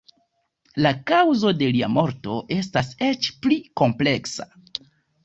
La 0.85 0.91
kaŭzo 1.11 1.51
de 1.59 1.67
lia 1.75 1.89
morto 1.97 2.37
estas 2.55 2.89
eĉ 3.09 3.29
pli 3.45 3.59
kompleksa. 3.83 4.49